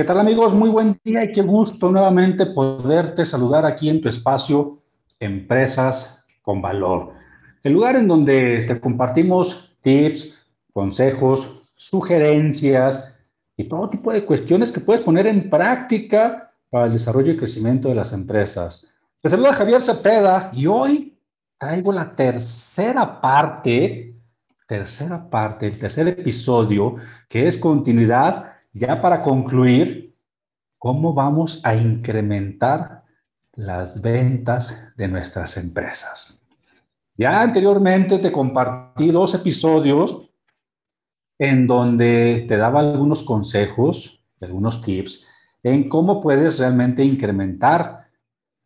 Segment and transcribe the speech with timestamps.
[0.00, 0.54] ¿Qué tal amigos?
[0.54, 4.78] Muy buen día y qué gusto nuevamente poderte saludar aquí en tu espacio
[5.18, 7.12] Empresas con Valor.
[7.62, 10.34] El lugar en donde te compartimos tips,
[10.72, 13.14] consejos, sugerencias
[13.58, 17.90] y todo tipo de cuestiones que puedes poner en práctica para el desarrollo y crecimiento
[17.90, 18.90] de las empresas.
[19.20, 21.18] Te saluda Javier Cepeda y hoy
[21.58, 24.14] traigo la tercera parte,
[24.66, 26.96] tercera parte, el tercer episodio,
[27.28, 30.14] que es continuidad ya para concluir,
[30.78, 33.04] ¿cómo vamos a incrementar
[33.54, 36.38] las ventas de nuestras empresas?
[37.16, 40.30] Ya anteriormente te compartí dos episodios
[41.38, 45.26] en donde te daba algunos consejos, algunos tips
[45.62, 48.08] en cómo puedes realmente incrementar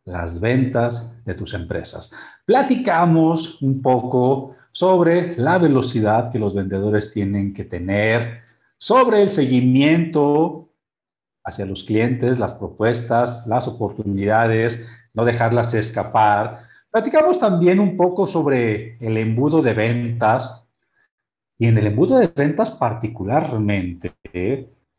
[0.05, 2.13] las ventas de tus empresas.
[2.45, 8.44] Platicamos un poco sobre la velocidad que los vendedores tienen que tener,
[8.85, 10.69] sobre el seguimiento
[11.43, 16.65] hacia los clientes, las propuestas, las oportunidades, no dejarlas escapar.
[16.91, 20.67] Platicamos también un poco sobre el embudo de ventas.
[21.58, 24.13] Y en el embudo de ventas particularmente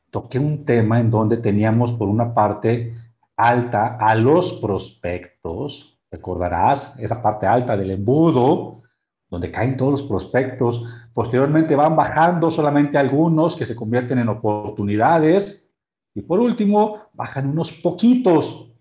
[0.10, 2.92] toqué un tema en donde teníamos por una parte
[3.38, 8.82] alta a los prospectos, recordarás esa parte alta del embudo,
[9.36, 10.82] donde caen todos los prospectos.
[11.14, 15.70] Posteriormente van bajando solamente algunos que se convierten en oportunidades.
[16.14, 18.72] Y por último, bajan unos poquitos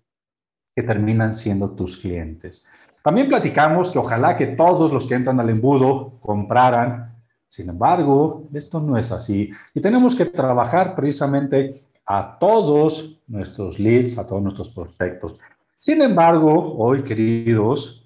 [0.73, 2.65] que terminan siendo tus clientes.
[3.03, 7.13] También platicamos que ojalá que todos los que entran al embudo compraran.
[7.49, 9.51] Sin embargo, esto no es así.
[9.73, 15.37] Y tenemos que trabajar precisamente a todos nuestros leads, a todos nuestros prospectos.
[15.75, 18.04] Sin embargo, hoy, queridos,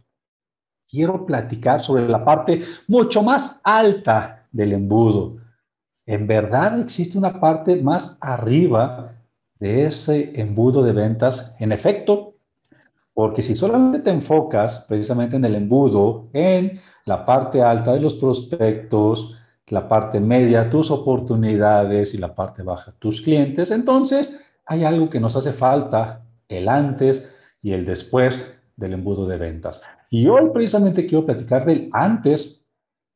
[0.89, 5.37] quiero platicar sobre la parte mucho más alta del embudo.
[6.05, 9.13] En verdad existe una parte más arriba
[9.59, 11.55] de ese embudo de ventas.
[11.59, 12.33] En efecto,
[13.13, 18.15] porque si solamente te enfocas precisamente en el embudo, en la parte alta de los
[18.15, 19.35] prospectos,
[19.67, 24.35] la parte media, tus oportunidades y la parte baja, tus clientes, entonces
[24.65, 27.29] hay algo que nos hace falta, el antes
[27.61, 29.81] y el después del embudo de ventas.
[30.09, 32.65] Y hoy precisamente quiero platicar del antes,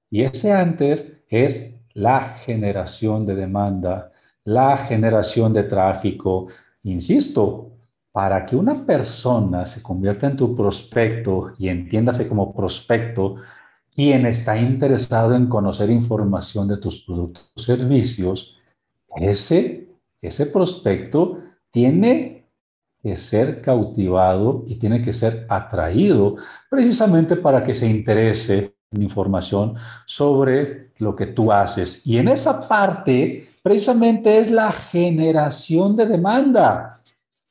[0.09, 4.11] y ese antes es la generación de demanda,
[4.43, 6.47] la generación de tráfico.
[6.83, 7.71] Insisto,
[8.11, 13.37] para que una persona se convierta en tu prospecto y entiéndase como prospecto,
[13.95, 18.55] quien está interesado en conocer información de tus productos o servicios,
[19.15, 19.87] ese,
[20.19, 22.42] ese prospecto tiene
[23.03, 26.37] que ser cautivado y tiene que ser atraído
[26.69, 29.75] precisamente para que se interese en información
[30.05, 32.01] sobre lo que tú haces.
[32.05, 37.01] Y en esa parte, precisamente es la generación de demanda,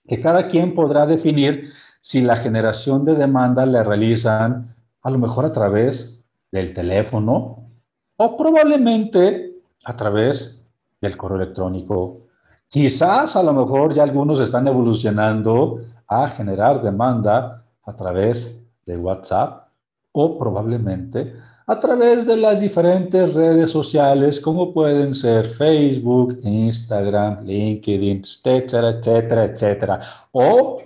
[0.08, 1.70] que cada quien podrá definir
[2.00, 6.18] si la generación de demanda la realizan a lo mejor a través
[6.50, 7.68] del teléfono
[8.16, 10.64] o probablemente a través
[11.00, 12.22] del correo electrónico
[12.72, 19.68] Quizás a lo mejor ya algunos están evolucionando a generar demanda a través de WhatsApp
[20.12, 21.34] o probablemente
[21.66, 29.44] a través de las diferentes redes sociales como pueden ser Facebook, Instagram, LinkedIn, etcétera, etcétera,
[29.44, 30.00] etcétera.
[30.32, 30.80] O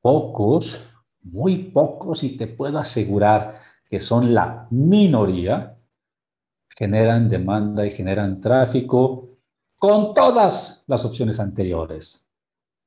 [0.00, 0.90] pocos,
[1.22, 5.76] muy pocos, y te puedo asegurar que son la minoría,
[6.68, 9.25] generan demanda y generan tráfico
[9.78, 12.24] con todas las opciones anteriores.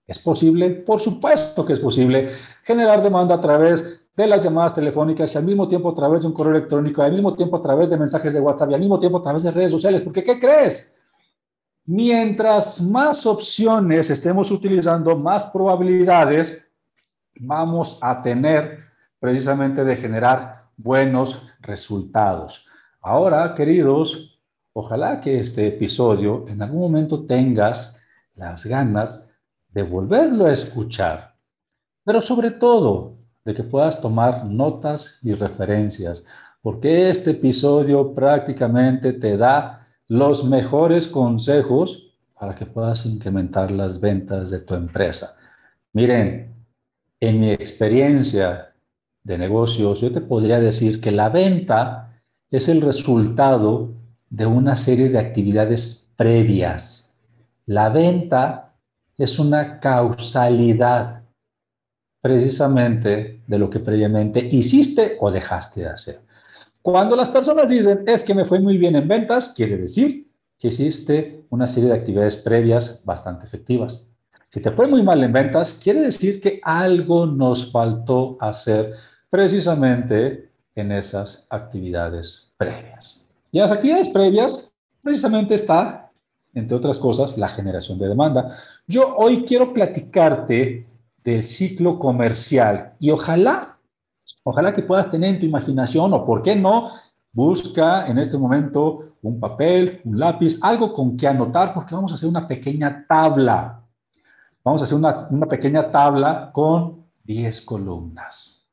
[0.05, 0.71] ¿Es posible?
[0.71, 2.31] Por supuesto que es posible
[2.63, 6.27] generar demanda a través de las llamadas telefónicas y al mismo tiempo a través de
[6.27, 8.99] un correo electrónico, al mismo tiempo a través de mensajes de WhatsApp y al mismo
[8.99, 10.01] tiempo a través de redes sociales.
[10.01, 10.93] Porque, ¿qué crees?
[11.85, 16.65] Mientras más opciones estemos utilizando, más probabilidades
[17.39, 18.79] vamos a tener
[19.19, 22.65] precisamente de generar buenos resultados.
[23.01, 24.38] Ahora, queridos,
[24.73, 27.97] ojalá que este episodio en algún momento tengas
[28.35, 29.25] las ganas
[29.69, 31.35] de volverlo a escuchar,
[32.03, 36.25] pero sobre todo de que puedas tomar notas y referencias,
[36.61, 44.49] porque este episodio prácticamente te da los mejores consejos para que puedas incrementar las ventas
[44.49, 45.35] de tu empresa.
[45.93, 46.55] Miren,
[47.19, 48.73] en mi experiencia
[49.23, 53.98] de negocios, yo te podría decir que la venta es el resultado
[54.29, 57.17] de una serie de actividades previas.
[57.65, 58.75] La venta
[59.17, 61.23] es una causalidad
[62.21, 66.19] precisamente de lo que previamente hiciste o dejaste de hacer.
[66.81, 70.69] Cuando las personas dicen, es que me fue muy bien en ventas, quiere decir que
[70.69, 74.07] hiciste una serie de actividades previas bastante efectivas.
[74.49, 78.93] Si te fue muy mal en ventas, quiere decir que algo nos faltó hacer
[79.29, 83.18] precisamente en esas actividades previas.
[83.51, 86.11] Y las actividades previas precisamente está,
[86.53, 88.55] entre otras cosas, la generación de demanda.
[88.87, 90.85] Yo hoy quiero platicarte
[91.23, 93.77] del ciclo comercial y ojalá,
[94.43, 96.91] ojalá que puedas tener en tu imaginación o por qué no,
[97.31, 102.15] busca en este momento un papel, un lápiz, algo con que anotar porque vamos a
[102.15, 103.81] hacer una pequeña tabla.
[104.63, 108.65] Vamos a hacer una, una pequeña tabla con 10 columnas.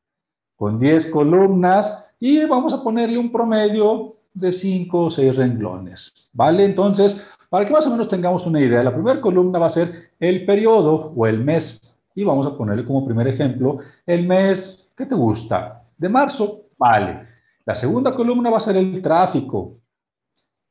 [0.55, 6.29] Con 10 columnas y vamos a ponerle un promedio de 5 o 6 renglones.
[6.33, 6.65] ¿Vale?
[6.65, 10.11] Entonces, para que más o menos tengamos una idea, la primera columna va a ser
[10.21, 11.81] el periodo o el mes
[12.15, 17.29] y vamos a ponerle como primer ejemplo el mes que te gusta, de marzo, vale.
[17.65, 19.79] La segunda columna va a ser el tráfico.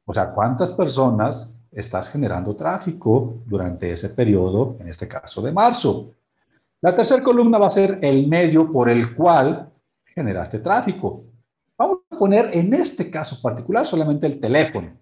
[0.05, 6.11] O sea, cuántas personas estás generando tráfico durante ese periodo, en este caso de marzo.
[6.81, 9.69] La tercera columna va a ser el medio por el cual
[10.05, 11.24] generaste tráfico.
[12.17, 14.97] Poner en este caso particular solamente el teléfono,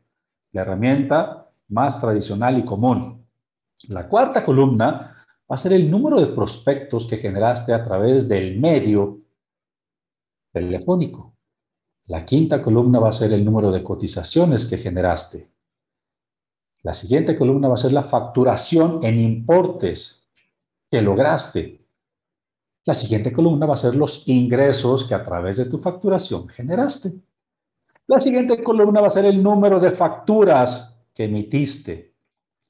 [0.51, 3.25] la herramienta más tradicional y común.
[3.87, 5.17] La cuarta columna
[5.49, 9.21] va a ser el número de prospectos que generaste a través del medio
[10.51, 11.35] telefónico.
[12.05, 15.51] La quinta columna va a ser el número de cotizaciones que generaste.
[16.81, 20.27] La siguiente columna va a ser la facturación en importes
[20.91, 21.82] que lograste.
[22.85, 27.13] La siguiente columna va a ser los ingresos que a través de tu facturación generaste.
[28.07, 32.13] La siguiente columna va a ser el número de facturas que emitiste.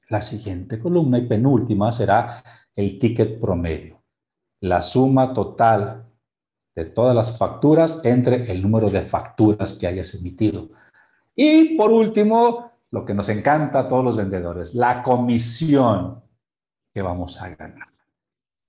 [0.08, 2.44] La siguiente columna y penúltima será
[2.74, 4.02] el ticket promedio,
[4.60, 6.04] la suma total
[6.76, 10.68] de todas las facturas entre el número de facturas que hayas emitido.
[11.34, 16.22] Y por último, lo que nos encanta a todos los vendedores, la comisión
[16.92, 17.93] que vamos a ganar.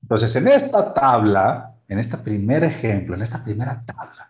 [0.06, 4.30] Entonces, en esta tabla, en este primer ejemplo, en esta primera tabla,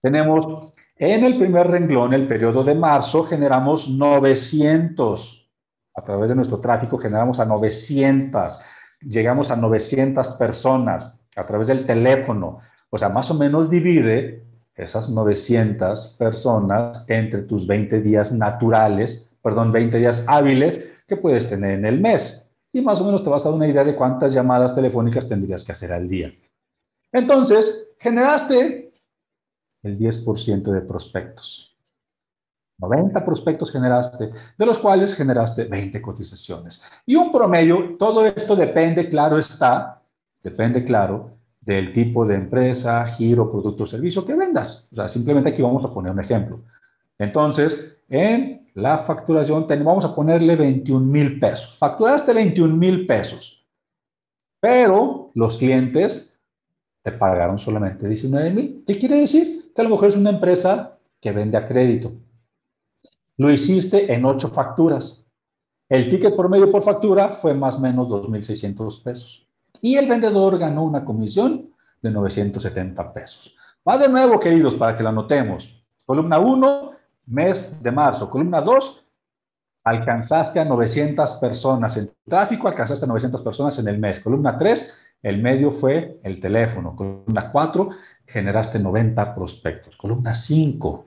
[0.00, 5.50] tenemos en el primer renglón, el periodo de marzo, generamos 900.
[5.94, 8.60] A través de nuestro tráfico generamos a 900
[9.00, 12.58] llegamos a 900 personas a través del teléfono.
[12.90, 14.44] O sea, más o menos divide
[14.74, 21.78] esas 900 personas entre tus 20 días naturales, perdón, 20 días hábiles que puedes tener
[21.78, 22.39] en el mes.
[22.72, 25.64] Y más o menos te vas a dar una idea de cuántas llamadas telefónicas tendrías
[25.64, 26.32] que hacer al día.
[27.12, 28.92] Entonces, generaste
[29.82, 31.70] el 10% de prospectos.
[32.78, 36.82] 90 prospectos generaste, de los cuales generaste 20 cotizaciones.
[37.04, 40.02] Y un promedio, todo esto depende, claro está,
[40.42, 44.88] depende, claro, del tipo de empresa, giro, producto o servicio que vendas.
[44.92, 46.60] O sea, simplemente aquí vamos a poner un ejemplo.
[47.18, 51.76] Entonces, en la facturación vamos a ponerle 21 mil pesos.
[51.78, 53.64] Facturaste 21 mil pesos,
[54.60, 56.36] pero los clientes
[57.02, 58.84] te pagaron solamente 19 mil.
[58.86, 59.72] ¿Qué quiere decir?
[59.74, 62.12] Que a lo mejor es una empresa que vende a crédito
[63.40, 65.24] lo hiciste en ocho facturas.
[65.88, 69.48] El ticket promedio por factura fue más o menos 2.600 pesos.
[69.80, 71.70] Y el vendedor ganó una comisión
[72.02, 73.56] de 970 pesos.
[73.88, 75.82] Va de nuevo, queridos, para que lo anotemos.
[76.04, 76.89] Columna 1,
[77.30, 78.28] mes de marzo.
[78.28, 79.04] Columna 2,
[79.84, 84.20] alcanzaste a 900 personas en tráfico, alcanzaste a 900 personas en el mes.
[84.20, 86.94] Columna 3, el medio fue el teléfono.
[86.96, 87.90] Columna 4,
[88.26, 89.96] generaste 90 prospectos.
[89.96, 91.06] Columna 5,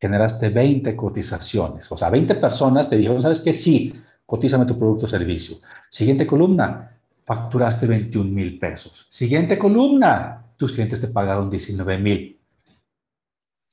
[0.00, 1.90] generaste 20 cotizaciones.
[1.90, 3.52] O sea, 20 personas te dijeron, ¿sabes qué?
[3.52, 3.94] Sí,
[4.26, 5.58] cotízame tu producto o servicio.
[5.88, 9.06] Siguiente columna, facturaste 21 mil pesos.
[9.08, 12.38] Siguiente columna, tus clientes te pagaron 19 mil.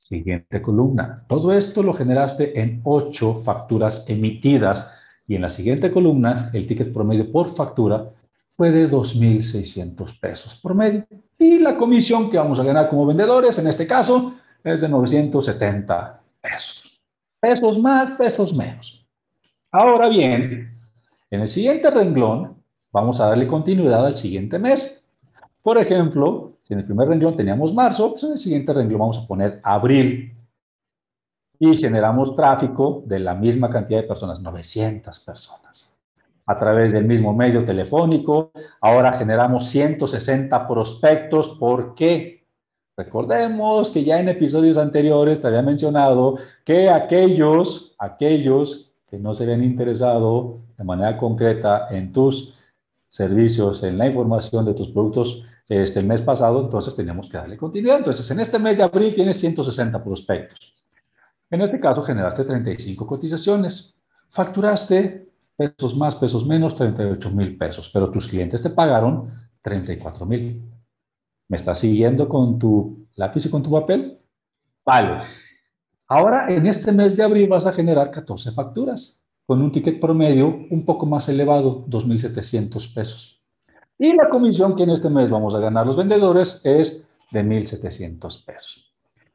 [0.02, 1.24] Siguiente columna.
[1.28, 4.90] Todo esto lo generaste en ocho facturas emitidas
[5.28, 8.10] y en la siguiente columna el ticket promedio por factura
[8.48, 11.06] fue de 2.600 pesos promedio.
[11.38, 16.20] Y la comisión que vamos a ganar como vendedores, en este caso, es de 970
[16.40, 17.00] pesos.
[17.40, 19.06] Pesos más, pesos menos.
[19.70, 20.78] Ahora bien,
[21.30, 22.56] en el siguiente renglón
[22.90, 25.02] vamos a darle continuidad al siguiente mes.
[25.62, 29.18] Por ejemplo, si en el primer renglón teníamos marzo, pues en el siguiente renglón vamos
[29.18, 30.36] a poner abril.
[31.58, 35.88] Y generamos tráfico de la misma cantidad de personas, 900 personas.
[36.46, 38.50] A través del mismo medio telefónico,
[38.80, 41.50] ahora generamos 160 prospectos.
[41.50, 42.42] ¿Por qué?
[42.96, 49.44] Recordemos que ya en episodios anteriores te había mencionado que aquellos, aquellos que no se
[49.44, 52.54] habían interesado de manera concreta en tus
[53.08, 57.98] servicios, en la información de tus productos este, mes pasado, entonces teníamos que darle continuidad.
[57.98, 60.74] Entonces, en este mes de abril tienes 160 prospectos.
[61.50, 63.94] En este caso, generaste 35 cotizaciones.
[64.30, 69.30] Facturaste pesos más, pesos menos, 38 mil pesos, pero tus clientes te pagaron
[69.62, 70.62] 34 mil.
[71.48, 74.18] ¿Me estás siguiendo con tu lápiz y con tu papel?
[74.84, 75.22] Vale.
[76.08, 80.66] Ahora, en este mes de abril vas a generar 14 facturas con un ticket promedio
[80.70, 83.31] un poco más elevado, 2.700 pesos.
[84.02, 88.44] Y la comisión que en este mes vamos a ganar los vendedores es de 1.700
[88.44, 88.92] pesos.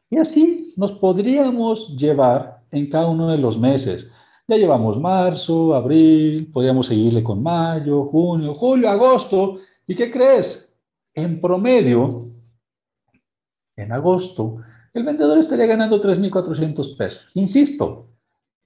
[0.10, 4.12] Y así nos podríamos llevar en cada uno de los meses.
[4.46, 9.56] Ya llevamos marzo, abril, podríamos seguirle con mayo, junio, julio, agosto.
[9.88, 10.78] ¿Y qué crees?
[11.14, 12.30] En promedio,
[13.78, 14.58] en agosto,
[14.94, 17.26] el vendedor estaría ganando 3.400 pesos.
[17.36, 18.10] Insisto,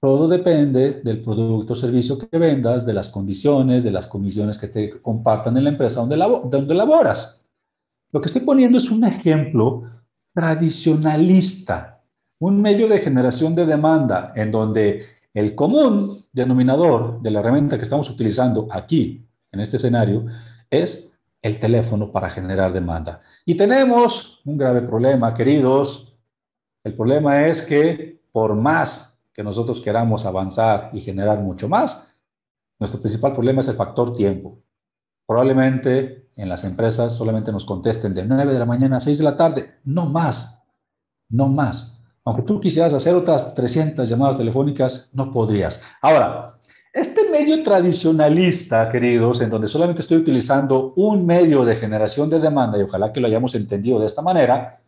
[0.02, 4.66] todo depende del producto o servicio que vendas, de las condiciones, de las comisiones que
[4.66, 7.40] te compartan en la empresa donde, donde laboras.
[8.10, 9.84] Lo que estoy poniendo es un ejemplo
[10.34, 12.02] tradicionalista,
[12.40, 15.04] un medio de generación de demanda en donde
[15.34, 20.26] el común denominador de la herramienta que estamos utilizando aquí, en este escenario,
[20.68, 23.20] es el teléfono para generar demanda.
[23.44, 26.12] Y tenemos un grave problema, queridos.
[26.82, 32.06] El problema es que por más que nosotros queramos avanzar y generar mucho más,
[32.78, 34.58] nuestro principal problema es el factor tiempo.
[35.26, 39.24] Probablemente en las empresas solamente nos contesten de 9 de la mañana a 6 de
[39.24, 40.62] la tarde, no más,
[41.28, 41.98] no más.
[42.24, 45.80] Aunque tú quisieras hacer otras 300 llamadas telefónicas, no podrías.
[46.00, 46.54] Ahora,
[46.92, 52.78] este medio tradicionalista, queridos, en donde solamente estoy utilizando un medio de generación de demanda,
[52.78, 54.80] y ojalá que lo hayamos entendido de esta manera,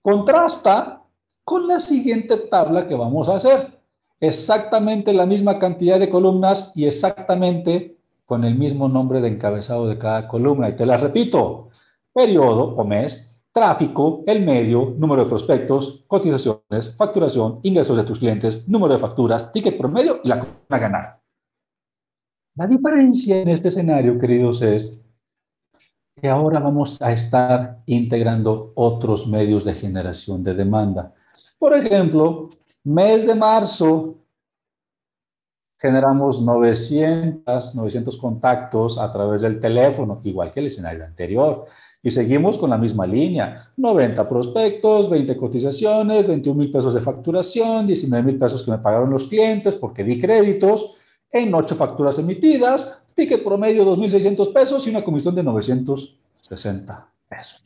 [0.00, 1.02] contrasta
[1.44, 3.79] con la siguiente tabla que vamos a hacer
[4.20, 7.96] exactamente la misma cantidad de columnas y exactamente
[8.26, 10.68] con el mismo nombre de encabezado de cada columna.
[10.68, 11.70] Y te las repito,
[12.12, 18.68] periodo o mes, tráfico, el medio, número de prospectos, cotizaciones, facturación, ingresos de tus clientes,
[18.68, 21.20] número de facturas, ticket promedio y la columna a ganar.
[22.54, 25.00] La diferencia en este escenario, queridos, es
[26.20, 31.14] que ahora vamos a estar integrando otros medios de generación de demanda.
[31.58, 32.50] Por ejemplo,
[32.84, 34.16] Mes de marzo,
[35.78, 41.66] generamos 900, 900 contactos a través del teléfono, igual que el escenario anterior.
[42.02, 43.70] Y seguimos con la misma línea.
[43.76, 49.10] 90 prospectos, 20 cotizaciones, 21 mil pesos de facturación, 19 mil pesos que me pagaron
[49.10, 50.94] los clientes porque di créditos,
[51.30, 57.62] en 8 facturas emitidas, ticket promedio 2.600 pesos y una comisión de 960 pesos.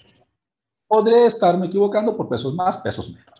[0.88, 3.33] Podré estarme equivocando por pesos más, pesos menos.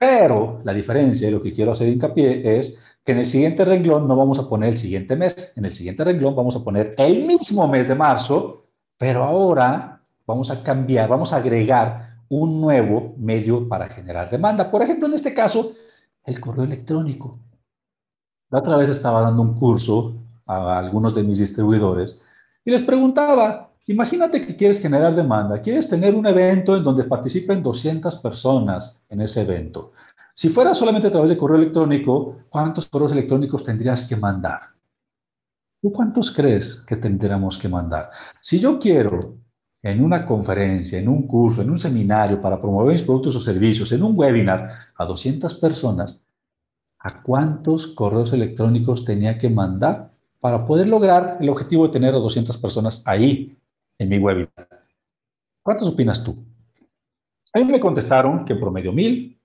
[0.00, 4.08] Pero la diferencia, y lo que quiero hacer hincapié, es que en el siguiente renglón
[4.08, 7.26] no vamos a poner el siguiente mes, en el siguiente renglón vamos a poner el
[7.26, 8.64] mismo mes de marzo,
[8.96, 14.70] pero ahora vamos a cambiar, vamos a agregar un nuevo medio para generar demanda.
[14.70, 15.72] Por ejemplo, en este caso,
[16.24, 17.38] el correo electrónico.
[18.48, 20.14] La otra vez estaba dando un curso
[20.46, 22.24] a algunos de mis distribuidores
[22.64, 27.60] y les preguntaba, Imagínate que quieres generar demanda, quieres tener un evento en donde participen
[27.60, 29.90] 200 personas en ese evento.
[30.32, 34.60] Si fuera solamente a través de correo electrónico, ¿cuántos correos electrónicos tendrías que mandar?
[35.82, 38.10] ¿Tú cuántos crees que tendríamos que mandar?
[38.40, 39.18] Si yo quiero
[39.82, 43.90] en una conferencia, en un curso, en un seminario para promover mis productos o servicios,
[43.90, 46.16] en un webinar a 200 personas,
[47.00, 52.18] ¿a cuántos correos electrónicos tenía que mandar para poder lograr el objetivo de tener a
[52.18, 53.56] 200 personas ahí
[54.00, 54.86] en mi webinar.
[55.62, 56.42] ¿Cuántos opinas tú?
[57.52, 59.38] A mí me contestaron que en promedio mil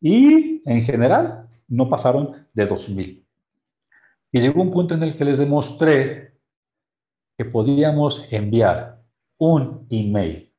[0.00, 3.26] y en general no pasaron de dos mil.
[4.32, 6.32] Y llegó un punto en el que les demostré
[7.36, 9.02] que podíamos enviar
[9.38, 10.50] un email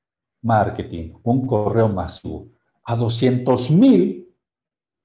[0.43, 2.47] marketing, un correo masivo
[2.83, 4.29] a 200 mil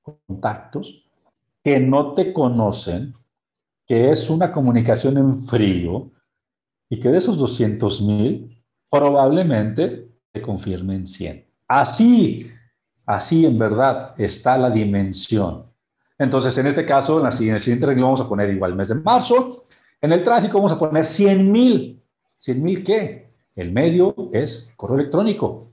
[0.02, 1.06] contactos
[1.64, 3.14] que no te conocen,
[3.86, 6.10] que es una comunicación en frío
[6.90, 11.46] y que de esos 200 mil probablemente te confirmen 100.
[11.68, 12.50] Así,
[13.06, 15.66] así en verdad está la dimensión.
[16.18, 19.64] Entonces, en este caso, en la siguiente regla vamos a poner igual mes de marzo.
[20.02, 22.02] En el tráfico vamos a poner 100 mil.
[22.44, 23.30] ¿100 mil qué?
[23.54, 25.72] El medio es correo electrónico.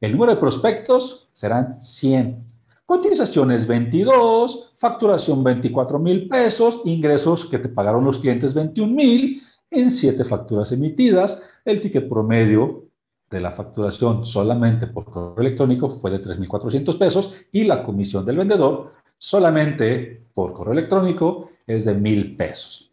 [0.00, 2.44] El número de prospectos serán 100.
[2.84, 9.90] Cotizaciones 22, facturación 24 mil pesos, ingresos que te pagaron los clientes 21 mil en
[9.90, 11.42] 7 facturas emitidas.
[11.64, 12.84] El ticket promedio
[13.30, 18.38] de la facturación solamente por correo electrónico fue de 3.400 pesos y la comisión del
[18.38, 22.92] vendedor solamente por correo electrónico es de 1.000 pesos.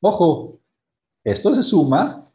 [0.00, 0.58] Ojo,
[1.22, 2.30] esto se suma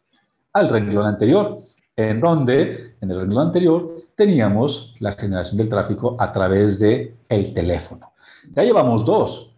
[0.53, 1.63] al renglón anterior,
[1.95, 7.53] en donde en el renglón anterior teníamos la generación del tráfico a través de el
[7.53, 8.13] teléfono.
[8.51, 9.55] Ya llevamos dos,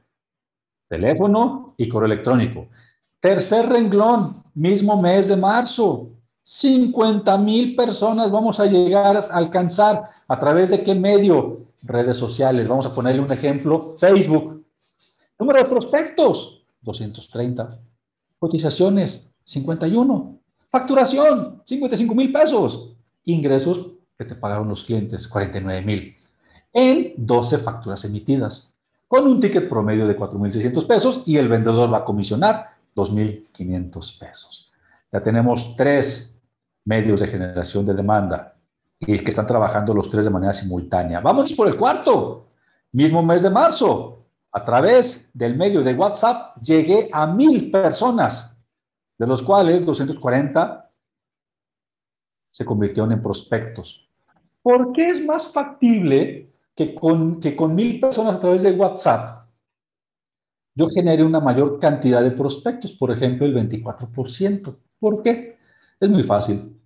[0.87, 2.67] teléfono y correo electrónico.
[3.21, 6.09] Tercer renglón, mismo mes de marzo,
[6.41, 11.67] 50 mil personas vamos a llegar a alcanzar a través de qué medio?
[11.83, 12.67] Redes sociales.
[12.67, 14.65] Vamos a ponerle un ejemplo, Facebook.
[15.37, 17.77] Número de prospectos, 230.
[18.39, 20.39] Cotizaciones, 51.
[20.71, 22.95] Facturación, 55 mil pesos.
[23.25, 23.85] Ingresos
[24.17, 26.17] que te pagaron los clientes, 49 mil.
[26.73, 28.73] En 12 facturas emitidas,
[29.07, 34.71] con un ticket promedio de 4.600 pesos y el vendedor va a comisionar 2.500 pesos.
[35.11, 36.35] Ya tenemos tres
[36.85, 38.55] medios de generación de demanda
[38.99, 41.19] y que están trabajando los tres de manera simultánea.
[41.19, 42.47] Vámonos por el cuarto.
[42.91, 48.57] Mismo mes de marzo, a través del medio de WhatsApp, llegué a mil personas,
[49.17, 50.89] de los cuales 240
[52.49, 54.07] se convirtieron en prospectos.
[54.61, 59.40] ¿Por qué es más factible que con, que con mil personas a través de WhatsApp
[60.75, 64.75] yo genere una mayor cantidad de prospectos, por ejemplo, el 24%?
[64.99, 65.57] ¿Por qué?
[65.99, 66.79] Es muy fácil.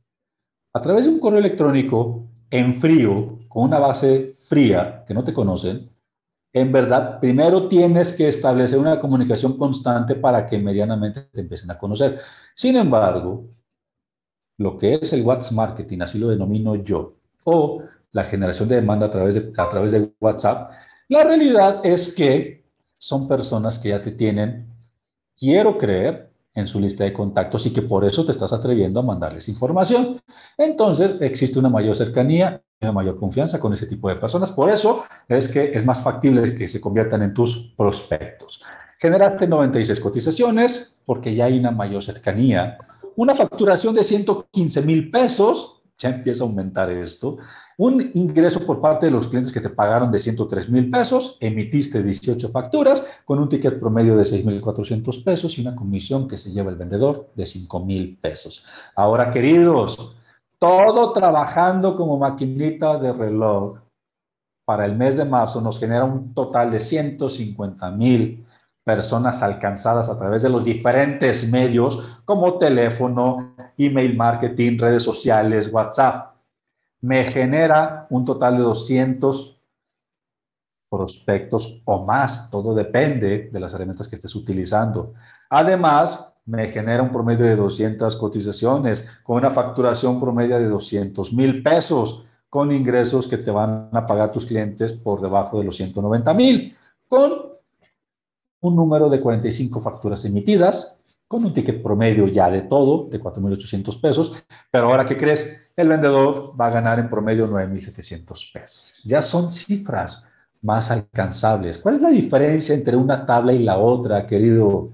[0.73, 5.33] A través de un correo electrónico en frío, con una base fría que no te
[5.33, 5.89] conocen,
[6.53, 11.77] en verdad, primero tienes que establecer una comunicación constante para que medianamente te empiecen a
[11.77, 12.19] conocer.
[12.53, 13.49] Sin embargo,
[14.57, 19.07] lo que es el WhatsApp marketing, así lo denomino yo, o la generación de demanda
[19.07, 20.71] a través de, a través de WhatsApp,
[21.09, 22.64] la realidad es que
[23.05, 24.67] son personas que ya te tienen,
[25.37, 29.03] quiero creer, en su lista de contactos y que por eso te estás atreviendo a
[29.03, 30.21] mandarles información.
[30.57, 34.51] Entonces, existe una mayor cercanía, una mayor confianza con ese tipo de personas.
[34.51, 38.63] Por eso es que es más factible que se conviertan en tus prospectos.
[38.99, 42.77] Generaste 96 cotizaciones porque ya hay una mayor cercanía.
[43.17, 47.37] Una facturación de 115 mil pesos ya empieza a aumentar esto.
[47.77, 52.01] Un ingreso por parte de los clientes que te pagaron de 103 mil pesos, emitiste
[52.01, 56.37] 18 facturas con un ticket promedio de 6 mil 400 pesos y una comisión que
[56.37, 58.65] se lleva el vendedor de 5 mil pesos.
[58.95, 60.15] Ahora, queridos,
[60.59, 63.79] todo trabajando como maquinita de reloj
[64.65, 68.44] para el mes de marzo nos genera un total de 150 mil
[68.85, 76.35] personas alcanzadas a través de los diferentes medios como teléfono, email marketing, redes sociales, WhatsApp.
[77.01, 79.59] Me genera un total de 200
[80.87, 85.13] prospectos o más, todo depende de las herramientas que estés utilizando.
[85.49, 91.63] Además, me genera un promedio de 200 cotizaciones con una facturación promedio de 200 mil
[91.63, 96.33] pesos con ingresos que te van a pagar tus clientes por debajo de los 190
[96.35, 97.54] mil, con
[98.61, 103.99] un número de 45 facturas emitidas, con un ticket promedio ya de todo, de 4.800
[103.99, 104.31] pesos,
[104.71, 105.49] pero ahora, ¿qué crees?
[105.75, 109.01] El vendedor va a ganar en promedio 9.700 pesos.
[109.03, 110.27] Ya son cifras
[110.61, 111.77] más alcanzables.
[111.77, 114.93] ¿Cuál es la diferencia entre una tabla y la otra, querido?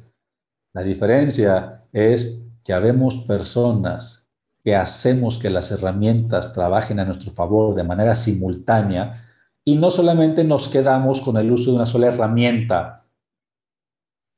[0.74, 4.28] La diferencia es que habemos personas
[4.64, 9.28] que hacemos que las herramientas trabajen a nuestro favor de manera simultánea
[9.64, 13.01] y no solamente nos quedamos con el uso de una sola herramienta,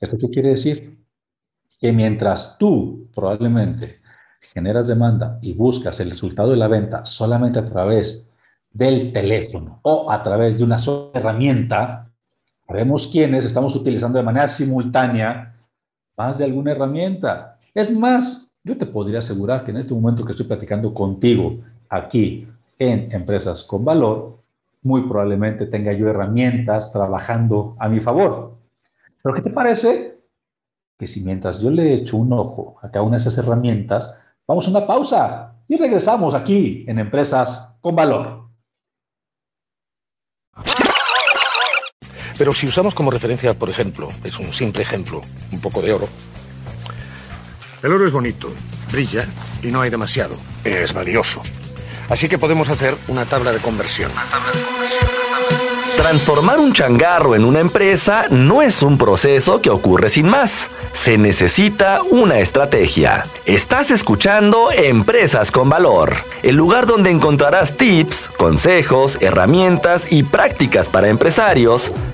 [0.03, 0.99] ¿Esto qué quiere decir?
[1.79, 4.01] Que mientras tú probablemente
[4.41, 8.27] generas demanda y buscas el resultado de la venta solamente a través
[8.69, 12.11] del teléfono o a través de una sola herramienta,
[12.67, 15.55] sabemos quiénes estamos utilizando de manera simultánea
[16.17, 17.57] más de alguna herramienta.
[17.73, 22.45] Es más, yo te podría asegurar que en este momento que estoy platicando contigo aquí
[22.77, 24.39] en Empresas con Valor,
[24.81, 28.62] muy probablemente tenga yo herramientas trabajando a mi favor.
[29.23, 30.19] Pero ¿qué te parece?
[30.99, 34.67] Que si mientras yo le echo un ojo a cada una de esas herramientas, vamos
[34.67, 38.49] a una pausa y regresamos aquí en Empresas con Valor.
[42.37, 46.07] Pero si usamos como referencia, por ejemplo, es un simple ejemplo, un poco de oro.
[47.81, 48.49] El oro es bonito,
[48.91, 49.27] brilla
[49.61, 50.35] y no hay demasiado.
[50.63, 51.41] Es valioso.
[52.09, 54.11] Así que podemos hacer una tabla de conversión.
[55.97, 60.69] Transformar un changarro en una empresa no es un proceso que ocurre sin más.
[60.91, 63.25] Se necesita una estrategia.
[63.45, 71.09] Estás escuchando Empresas con Valor, el lugar donde encontrarás tips, consejos, herramientas y prácticas para
[71.09, 71.91] empresarios,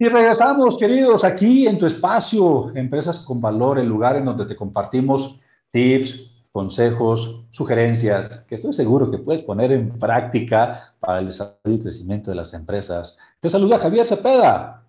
[0.00, 4.54] Y regresamos, queridos, aquí en tu espacio, Empresas con Valor, el lugar en donde te
[4.54, 5.40] compartimos
[5.72, 6.20] tips,
[6.52, 12.30] consejos, sugerencias que estoy seguro que puedes poner en práctica para el desarrollo y crecimiento
[12.30, 13.18] de las empresas.
[13.40, 14.84] Te saluda Javier Cepeda.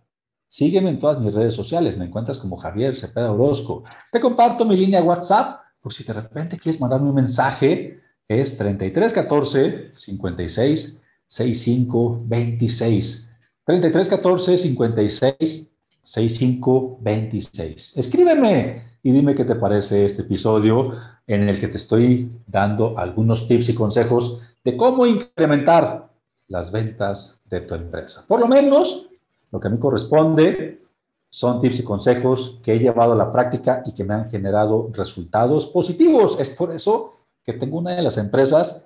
[0.48, 3.84] Sígueme en todas mis redes sociales, me encuentras como Javier Cepeda Orozco.
[4.12, 8.00] Te comparto mi línea WhatsApp por si de repente quieres mandarme un mensaje.
[8.28, 13.29] Es 3314 56 65 26.
[13.70, 15.70] 33 14 56
[16.02, 17.98] 65 26.
[17.98, 20.94] Escríbeme y dime qué te parece este episodio
[21.28, 26.10] en el que te estoy dando algunos tips y consejos de cómo incrementar
[26.48, 28.26] las ventas de tu empresa.
[28.28, 29.08] Por lo menos
[29.52, 30.82] lo que a mí corresponde
[31.30, 34.90] son tips y consejos que he llevado a la práctica y que me han generado
[34.94, 36.38] resultados positivos.
[36.40, 38.84] Es por eso que tengo una de las empresas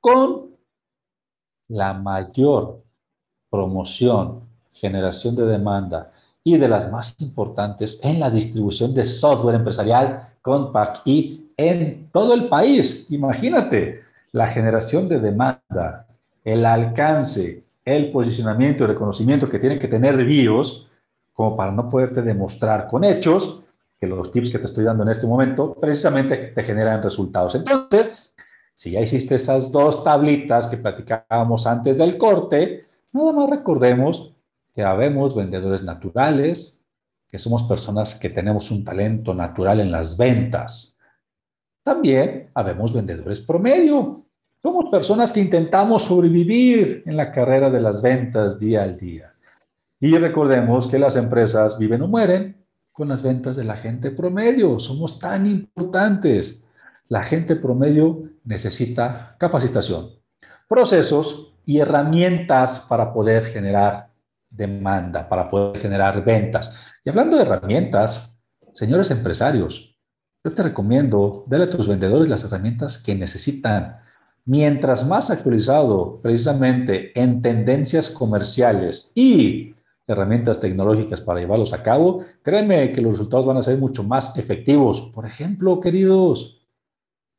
[0.00, 0.56] con
[1.68, 2.82] la mayor
[3.52, 4.40] promoción,
[4.72, 6.10] generación de demanda
[6.42, 12.32] y de las más importantes en la distribución de software empresarial Compact y en todo
[12.32, 13.06] el país.
[13.10, 14.00] Imagínate
[14.32, 16.06] la generación de demanda,
[16.42, 20.88] el alcance, el posicionamiento y reconocimiento que tienen que tener BIOS
[21.34, 23.60] como para no poderte demostrar con hechos
[24.00, 27.54] que los tips que te estoy dando en este momento precisamente te generan resultados.
[27.54, 28.32] Entonces,
[28.74, 34.34] si ya hiciste esas dos tablitas que platicábamos antes del corte, Nada más recordemos
[34.74, 36.82] que habemos vendedores naturales,
[37.30, 40.98] que somos personas que tenemos un talento natural en las ventas.
[41.82, 44.24] También habemos vendedores promedio.
[44.62, 49.34] Somos personas que intentamos sobrevivir en la carrera de las ventas día al día.
[50.00, 54.78] Y recordemos que las empresas viven o mueren con las ventas de la gente promedio.
[54.78, 56.64] Somos tan importantes.
[57.08, 60.10] La gente promedio necesita capacitación,
[60.68, 64.08] procesos y herramientas para poder generar
[64.50, 66.94] demanda, para poder generar ventas.
[67.04, 68.38] Y hablando de herramientas,
[68.74, 69.96] señores empresarios,
[70.44, 73.98] yo te recomiendo, darle a tus vendedores las herramientas que necesitan.
[74.44, 79.74] Mientras más actualizado precisamente en tendencias comerciales y
[80.08, 84.36] herramientas tecnológicas para llevarlos a cabo, créeme que los resultados van a ser mucho más
[84.36, 85.00] efectivos.
[85.14, 86.60] Por ejemplo, queridos,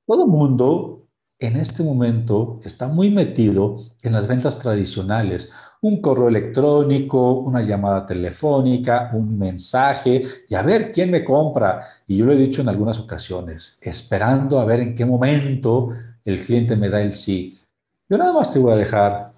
[0.06, 1.03] todo mundo
[1.44, 5.52] en este momento está muy metido en las ventas tradicionales.
[5.82, 11.82] Un correo electrónico, una llamada telefónica, un mensaje y a ver quién me compra.
[12.08, 15.90] Y yo lo he dicho en algunas ocasiones, esperando a ver en qué momento
[16.24, 17.60] el cliente me da el sí.
[18.08, 19.34] Yo nada más te voy a dejar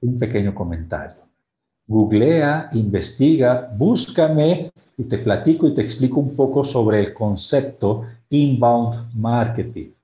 [0.00, 1.16] un pequeño comentario.
[1.88, 9.12] Googlea, investiga, búscame y te platico y te explico un poco sobre el concepto inbound
[9.16, 9.97] marketing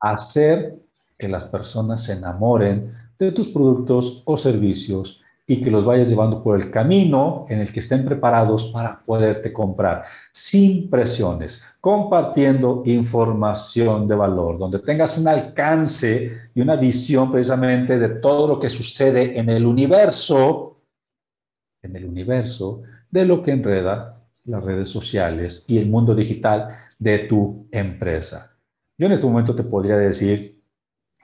[0.00, 0.76] hacer
[1.18, 6.42] que las personas se enamoren de tus productos o servicios y que los vayas llevando
[6.42, 14.06] por el camino en el que estén preparados para poderte comprar, sin presiones, compartiendo información
[14.06, 19.38] de valor, donde tengas un alcance y una visión precisamente de todo lo que sucede
[19.38, 20.82] en el universo,
[21.82, 27.20] en el universo de lo que enreda las redes sociales y el mundo digital de
[27.20, 28.57] tu empresa.
[28.98, 30.60] Yo en este momento te podría decir,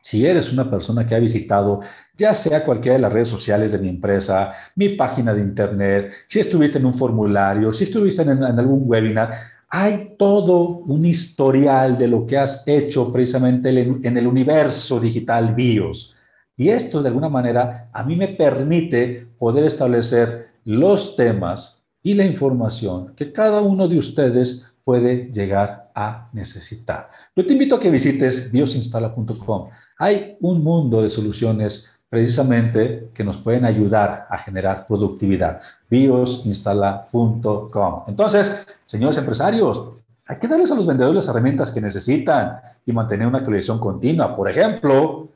[0.00, 1.80] si eres una persona que ha visitado
[2.16, 6.38] ya sea cualquiera de las redes sociales de mi empresa, mi página de internet, si
[6.38, 9.32] estuviste en un formulario, si estuviste en, algún webinar,
[9.68, 16.14] hay todo un historial de lo que has hecho precisamente en el universo digital BIOS.
[16.56, 22.24] Y esto de alguna manera a mí me permite poder establecer los temas y la
[22.24, 27.10] información que cada uno de ustedes puede llegar a necesitar.
[27.36, 29.68] Yo te invito a que visites biosinstala.com.
[29.98, 35.60] Hay un mundo de soluciones precisamente que nos pueden ayudar a generar productividad.
[35.90, 38.04] biosinstala.com.
[38.06, 39.94] Entonces, señores empresarios,
[40.26, 44.36] hay que darles a los vendedores las herramientas que necesitan y mantener una actualización continua.
[44.36, 45.28] Por ejemplo,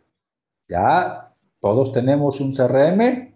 [0.69, 3.35] ya todos tenemos un CRM,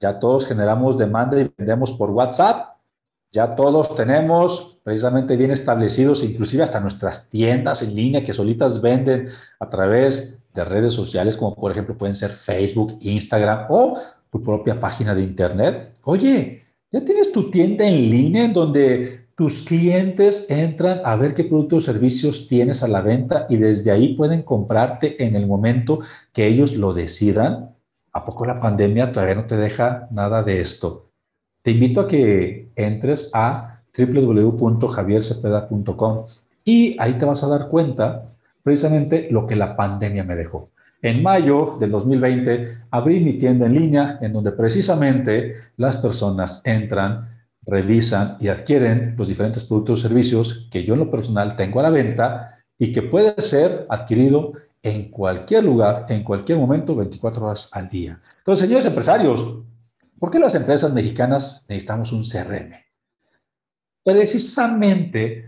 [0.00, 2.77] ya todos generamos demanda y vendemos por WhatsApp,
[3.32, 9.28] ya todos tenemos precisamente bien establecidos, inclusive hasta nuestras tiendas en línea que solitas venden
[9.60, 13.98] a través de redes sociales, como por ejemplo pueden ser Facebook, Instagram o
[14.30, 15.96] tu propia página de Internet.
[16.04, 21.44] Oye, ya tienes tu tienda en línea en donde tus clientes entran a ver qué
[21.44, 26.00] productos o servicios tienes a la venta y desde ahí pueden comprarte en el momento
[26.32, 27.76] que ellos lo decidan.
[28.12, 31.07] ¿A poco la pandemia todavía no te deja nada de esto?
[31.68, 36.24] Te invito a que entres a www.javiercepeda.com
[36.64, 40.70] y ahí te vas a dar cuenta precisamente lo que la pandemia me dejó.
[41.02, 47.36] En mayo del 2020 abrí mi tienda en línea en donde precisamente las personas entran,
[47.66, 51.82] revisan y adquieren los diferentes productos o servicios que yo en lo personal tengo a
[51.82, 57.68] la venta y que puede ser adquirido en cualquier lugar, en cualquier momento, 24 horas
[57.72, 58.18] al día.
[58.38, 59.46] Entonces, señores empresarios,
[60.18, 62.74] ¿por qué las empresas mexicanas necesitamos un CRM?
[64.04, 65.44] Precisamente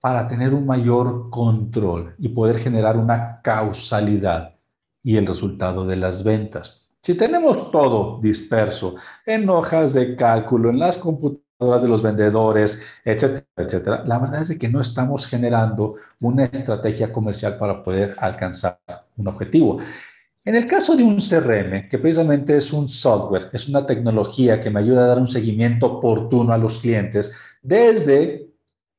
[0.00, 4.54] para tener un mayor control y poder generar una causalidad
[5.02, 6.86] y el resultado de las ventas.
[7.02, 13.46] Si tenemos todo disperso en hojas de cálculo, en las computadoras de los vendedores, etcétera,
[13.56, 18.80] etcétera, la verdad es que no estamos generando una estrategia comercial para poder alcanzar
[19.16, 19.78] un objetivo.
[20.46, 24.70] En el caso de un CRM, que precisamente es un software, es una tecnología que
[24.70, 27.32] me ayuda a dar un seguimiento oportuno a los clientes
[27.62, 28.46] desde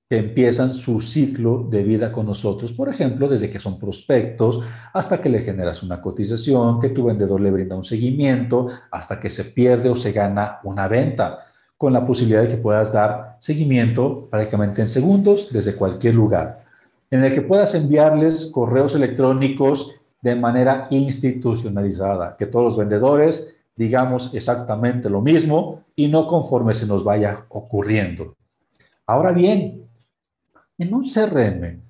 [0.09, 4.59] que empiezan su ciclo de vida con nosotros, por ejemplo, desde que son prospectos
[4.91, 9.29] hasta que le generas una cotización, que tu vendedor le brinda un seguimiento, hasta que
[9.29, 11.45] se pierde o se gana una venta,
[11.77, 16.65] con la posibilidad de que puedas dar seguimiento prácticamente en segundos desde cualquier lugar,
[17.09, 24.33] en el que puedas enviarles correos electrónicos de manera institucionalizada, que todos los vendedores digamos
[24.33, 28.35] exactamente lo mismo y no conforme se nos vaya ocurriendo.
[29.05, 29.87] Ahora bien,
[30.79, 31.81] en un CRM,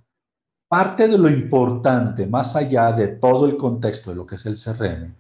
[0.68, 4.58] parte de lo importante, más allá de todo el contexto de lo que es el
[4.58, 5.16] CRM,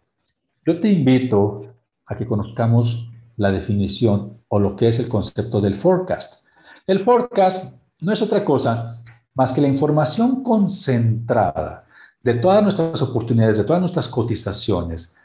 [0.65, 1.74] yo te invito
[2.06, 6.46] a que conozcamos la definición o lo que es el concepto del forecast.
[6.86, 9.02] El forecast no es otra cosa
[9.34, 11.87] más que la información concentrada
[12.28, 15.16] de todas nuestras oportunidades, de todas nuestras cotizaciones,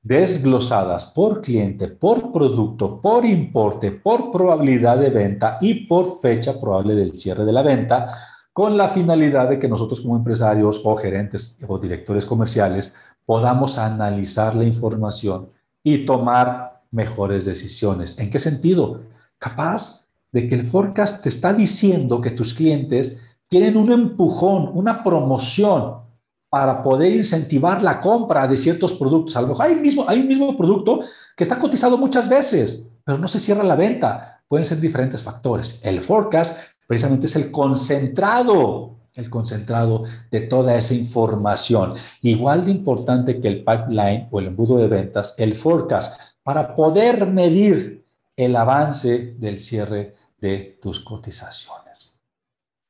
[0.00, 6.94] desglosadas por cliente, por producto, por importe, por probabilidad de venta y por fecha probable
[6.94, 8.14] del cierre de la venta,
[8.52, 14.54] con la finalidad de que nosotros como empresarios o gerentes o directores comerciales podamos analizar
[14.54, 15.48] la información
[15.82, 18.16] y tomar mejores decisiones.
[18.20, 19.00] ¿En qué sentido?
[19.38, 25.02] Capaz de que el forecast te está diciendo que tus clientes tienen un empujón, una
[25.02, 26.05] promoción
[26.48, 29.36] para poder incentivar la compra de ciertos productos.
[29.36, 31.00] A lo mejor hay, mismo, hay un mismo producto
[31.36, 34.42] que está cotizado muchas veces, pero no se cierra la venta.
[34.48, 35.80] Pueden ser diferentes factores.
[35.82, 41.94] El forecast precisamente es el concentrado, el concentrado de toda esa información.
[42.22, 47.26] Igual de importante que el pipeline o el embudo de ventas, el forecast, para poder
[47.26, 48.04] medir
[48.36, 52.12] el avance del cierre de tus cotizaciones.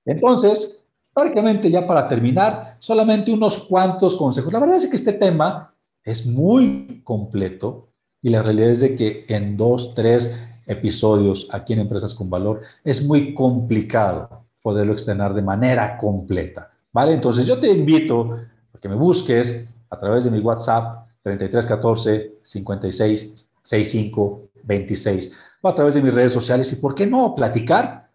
[0.04, 0.82] Entonces,
[1.16, 4.52] Prácticamente ya para terminar, solamente unos cuantos consejos.
[4.52, 5.72] La verdad es que este tema
[6.04, 7.88] es muy completo
[8.20, 10.30] y la realidad es de que en dos, tres
[10.66, 16.70] episodios aquí en Empresas con Valor es muy complicado poderlo extender de manera completa.
[16.92, 17.14] ¿Vale?
[17.14, 18.38] Entonces yo te invito
[18.74, 25.74] a que me busques a través de mi WhatsApp 3314 56 65 26 o a
[25.74, 28.05] través de mis redes sociales y por qué no platicar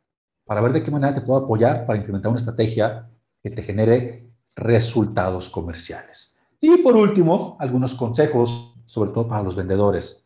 [0.46, 3.08] para ver de qué manera te puedo apoyar para implementar una estrategia
[3.42, 6.36] que te genere resultados comerciales.
[6.60, 10.24] Y por último, algunos consejos, sobre todo para los vendedores.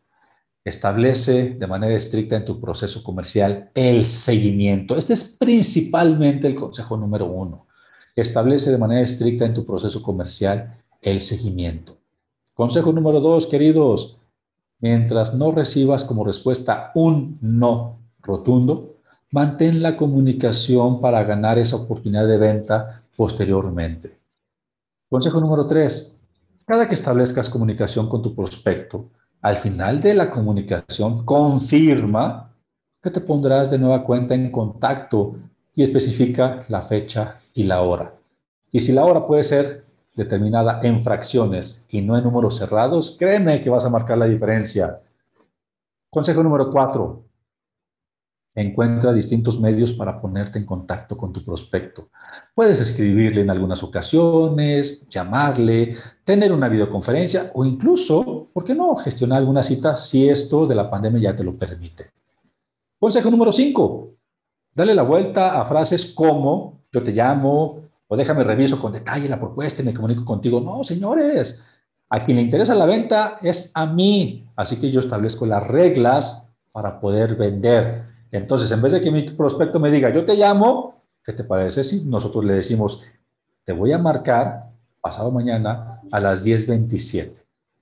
[0.64, 4.96] Establece de manera estricta en tu proceso comercial el seguimiento.
[4.96, 7.66] Este es principalmente el consejo número uno.
[8.16, 11.96] Establece de manera estricta en tu proceso comercial el seguimiento.
[12.52, 14.18] Consejo número dos, queridos.
[14.80, 18.95] Mientras no recibas como respuesta un no rotundo,
[19.30, 24.18] mantén la comunicación para ganar esa oportunidad de venta posteriormente.
[25.08, 26.12] Consejo número tres,
[26.64, 29.10] cada que establezcas comunicación con tu prospecto,
[29.42, 32.52] al final de la comunicación confirma
[33.02, 35.36] que te pondrás de nueva cuenta en contacto
[35.74, 38.14] y especifica la fecha y la hora.
[38.72, 39.84] Y si la hora puede ser
[40.14, 45.00] determinada en fracciones y no en números cerrados, créeme que vas a marcar la diferencia.
[46.10, 47.25] Consejo número cuatro,
[48.62, 52.08] encuentra distintos medios para ponerte en contacto con tu prospecto.
[52.54, 59.38] Puedes escribirle en algunas ocasiones, llamarle, tener una videoconferencia o incluso, ¿por qué no?, gestionar
[59.38, 62.10] alguna cita si esto de la pandemia ya te lo permite.
[62.98, 64.10] Consejo número 5.
[64.74, 69.38] Dale la vuelta a frases como yo te llamo o déjame reviso con detalle la
[69.38, 70.60] propuesta y me comunico contigo.
[70.60, 71.62] No, señores,
[72.08, 74.46] a quien le interesa la venta es a mí.
[74.56, 79.22] Así que yo establezco las reglas para poder vender entonces, en vez de que mi
[79.30, 83.00] prospecto me diga, yo te llamo, ¿qué te parece si nosotros le decimos,
[83.64, 87.32] te voy a marcar pasado mañana a las 10.27?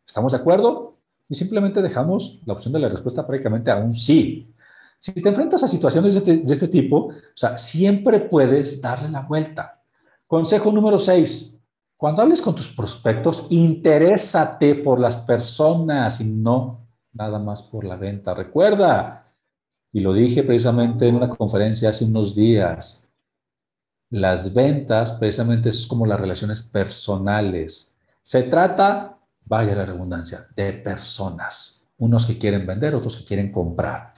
[0.07, 0.97] ¿Estamos de acuerdo?
[1.29, 4.55] Y simplemente dejamos la opción de la respuesta prácticamente a un sí.
[4.99, 9.09] Si te enfrentas a situaciones de este, de este tipo, o sea, siempre puedes darle
[9.09, 9.83] la vuelta.
[10.27, 11.59] Consejo número 6.
[11.97, 17.97] Cuando hables con tus prospectos, interésate por las personas y no nada más por la
[17.97, 18.35] venta.
[18.35, 19.24] Recuerda,
[19.95, 23.09] y lo dije precisamente en una conferencia hace unos días.
[24.11, 27.97] Las ventas precisamente es como las relaciones personales.
[28.21, 31.87] Se trata, vaya la redundancia, de personas.
[31.97, 34.15] Unos que quieren vender, otros que quieren comprar.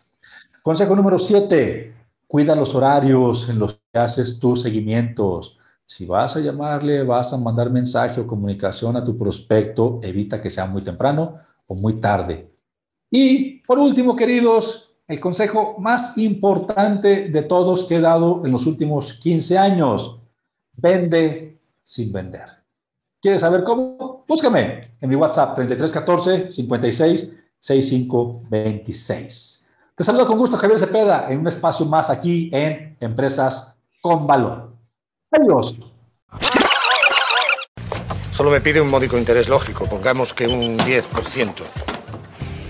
[0.62, 1.94] Consejo número siete,
[2.26, 5.58] cuida los horarios en los que haces tus seguimientos.
[5.84, 10.50] Si vas a llamarle, vas a mandar mensaje o comunicación a tu prospecto, evita que
[10.50, 12.50] sea muy temprano o muy tarde.
[13.10, 18.66] Y por último, queridos, el consejo más importante de todos que he dado en los
[18.66, 20.18] últimos 15 años.
[20.72, 22.48] Vende sin vender.
[23.20, 24.24] ¿Quieres saber cómo?
[24.26, 29.66] Búscame en mi WhatsApp 3314 56 65 26.
[29.94, 34.72] Te saludo con gusto Javier Cepeda en un espacio más aquí en Empresas con Valor.
[35.30, 35.76] Adiós.
[38.30, 41.95] Solo me pide un módico interés lógico, pongamos que un 10%.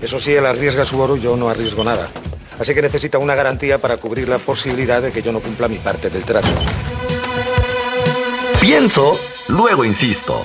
[0.02, 2.08] Eso sí, él arriesga su oro, yo no arriesgo nada.
[2.58, 5.78] Así que necesita una garantía para cubrir la posibilidad de que yo no cumpla mi
[5.78, 6.48] parte del trato.
[8.60, 10.44] Pienso, luego insisto.